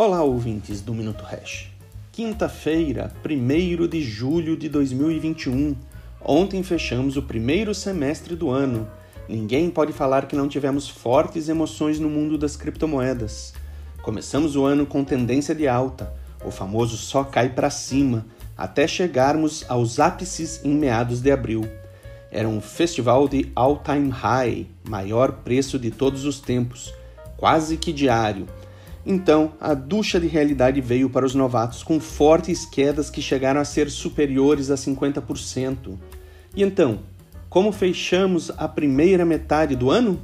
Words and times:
Olá, 0.00 0.22
ouvintes 0.22 0.80
do 0.80 0.94
Minuto 0.94 1.24
Hash. 1.24 1.72
Quinta-feira, 2.12 3.12
1 3.28 3.88
de 3.88 4.00
julho 4.00 4.56
de 4.56 4.68
2021. 4.68 5.74
Ontem 6.24 6.62
fechamos 6.62 7.16
o 7.16 7.22
primeiro 7.24 7.74
semestre 7.74 8.36
do 8.36 8.48
ano. 8.48 8.88
Ninguém 9.28 9.68
pode 9.68 9.92
falar 9.92 10.28
que 10.28 10.36
não 10.36 10.46
tivemos 10.46 10.88
fortes 10.88 11.48
emoções 11.48 11.98
no 11.98 12.08
mundo 12.08 12.38
das 12.38 12.54
criptomoedas. 12.54 13.52
Começamos 14.00 14.54
o 14.54 14.64
ano 14.64 14.86
com 14.86 15.02
tendência 15.02 15.52
de 15.52 15.66
alta, 15.66 16.14
o 16.44 16.52
famoso 16.52 16.96
só 16.96 17.24
cai 17.24 17.48
para 17.48 17.68
cima, 17.68 18.24
até 18.56 18.86
chegarmos 18.86 19.64
aos 19.68 19.98
ápices 19.98 20.60
em 20.64 20.76
meados 20.76 21.20
de 21.20 21.32
abril. 21.32 21.68
Era 22.30 22.48
um 22.48 22.60
festival 22.60 23.26
de 23.26 23.50
all-time 23.52 24.10
high, 24.10 24.68
maior 24.88 25.32
preço 25.42 25.76
de 25.76 25.90
todos 25.90 26.24
os 26.24 26.38
tempos, 26.38 26.94
quase 27.36 27.76
que 27.76 27.92
diário. 27.92 28.46
Então, 29.06 29.52
a 29.60 29.74
ducha 29.74 30.20
de 30.20 30.26
realidade 30.26 30.80
veio 30.80 31.08
para 31.08 31.24
os 31.24 31.34
novatos 31.34 31.82
com 31.82 31.98
fortes 31.98 32.66
quedas 32.66 33.08
que 33.08 33.22
chegaram 33.22 33.60
a 33.60 33.64
ser 33.64 33.90
superiores 33.90 34.70
a 34.70 34.74
50%. 34.74 35.96
E 36.54 36.62
então, 36.62 37.00
como 37.48 37.72
fechamos 37.72 38.52
a 38.56 38.68
primeira 38.68 39.24
metade 39.24 39.74
do 39.74 39.90
ano? 39.90 40.20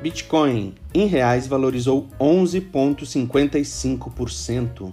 Bitcoin 0.00 0.74
em 0.94 1.06
reais 1.06 1.46
valorizou 1.46 2.08
11,55%. 2.20 4.92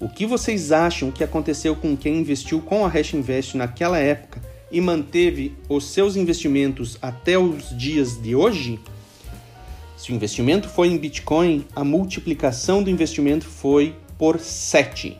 o 0.00 0.08
que 0.08 0.26
vocês 0.26 0.72
acham 0.72 1.10
que 1.10 1.22
aconteceu 1.22 1.74
com 1.76 1.96
quem 1.96 2.18
investiu 2.18 2.60
com 2.60 2.84
a 2.84 2.88
Hash 2.88 3.14
Invest 3.14 3.56
naquela 3.56 3.98
época 3.98 4.42
e 4.70 4.80
manteve 4.80 5.56
os 5.68 5.84
seus 5.84 6.16
investimentos 6.16 6.98
até 7.00 7.38
os 7.38 7.76
dias 7.78 8.20
de 8.20 8.34
hoje? 8.34 8.80
Se 10.04 10.12
o 10.12 10.14
investimento 10.14 10.68
foi 10.68 10.88
em 10.88 10.98
Bitcoin, 10.98 11.64
a 11.74 11.82
multiplicação 11.82 12.82
do 12.82 12.90
investimento 12.90 13.46
foi 13.46 13.96
por 14.18 14.38
7. 14.38 15.16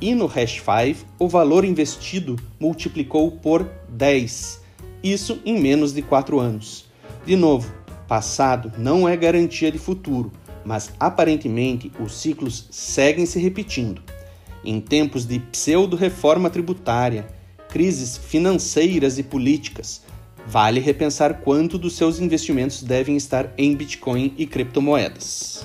E 0.00 0.14
no 0.14 0.26
Hash 0.26 0.62
5, 0.62 1.04
o 1.18 1.26
valor 1.26 1.64
investido 1.64 2.36
multiplicou 2.60 3.32
por 3.32 3.68
10. 3.88 4.60
Isso 5.02 5.40
em 5.44 5.60
menos 5.60 5.92
de 5.92 6.00
4 6.00 6.38
anos. 6.38 6.86
De 7.26 7.34
novo, 7.34 7.74
passado 8.06 8.72
não 8.78 9.08
é 9.08 9.16
garantia 9.16 9.72
de 9.72 9.78
futuro, 9.78 10.30
mas 10.64 10.92
aparentemente 11.00 11.90
os 11.98 12.14
ciclos 12.14 12.68
seguem 12.70 13.26
se 13.26 13.40
repetindo. 13.40 14.00
Em 14.64 14.80
tempos 14.80 15.26
de 15.26 15.40
pseudo-reforma 15.40 16.48
tributária, 16.48 17.26
crises 17.68 18.16
financeiras 18.16 19.18
e 19.18 19.24
políticas, 19.24 20.02
vale 20.50 20.80
repensar 20.80 21.34
quanto 21.42 21.78
dos 21.78 21.92
seus 21.92 22.18
investimentos 22.18 22.82
devem 22.82 23.16
estar 23.16 23.52
em 23.56 23.72
Bitcoin 23.76 24.34
e 24.36 24.46
criptomoedas. 24.46 25.64